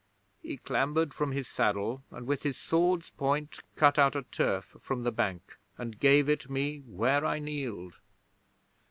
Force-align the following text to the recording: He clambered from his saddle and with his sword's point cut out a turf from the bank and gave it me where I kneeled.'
He 0.41 0.57
clambered 0.57 1.13
from 1.13 1.31
his 1.31 1.47
saddle 1.47 2.01
and 2.09 2.25
with 2.25 2.41
his 2.41 2.57
sword's 2.57 3.11
point 3.11 3.59
cut 3.75 3.99
out 3.99 4.15
a 4.15 4.23
turf 4.23 4.75
from 4.81 5.03
the 5.03 5.11
bank 5.11 5.59
and 5.77 5.99
gave 5.99 6.27
it 6.27 6.49
me 6.49 6.79
where 6.79 7.23
I 7.23 7.37
kneeled.' 7.37 7.97